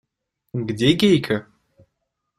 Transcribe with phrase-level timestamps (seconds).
[0.55, 1.45] Где Гейка?